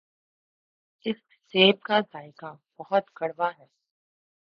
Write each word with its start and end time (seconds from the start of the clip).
اس 1.05 1.17
سیب 1.53 1.81
کا 1.81 1.99
ذائقہ 2.13 2.53
بہت 2.79 3.09
کڑوا 3.13 3.49
ہے۔ 3.59 3.65